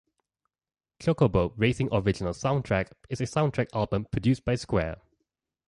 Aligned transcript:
"Chocobo 0.99 1.53
Racing 1.57 1.89
Original 1.91 2.33
Soundtrack" 2.33 2.91
is 3.11 3.21
a 3.21 3.25
soundtrack 3.25 3.67
album 3.75 4.07
produced 4.11 4.43
by 4.43 4.55
Square. 4.55 4.99